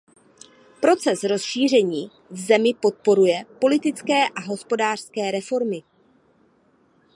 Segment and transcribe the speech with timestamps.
[0.81, 5.83] Proces rozšíření v zemi podporuje politické a hospodářské reformy.